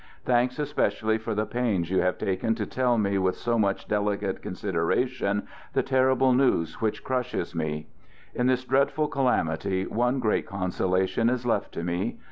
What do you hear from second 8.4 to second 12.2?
this dreadful calamity, one great consolation is left to me.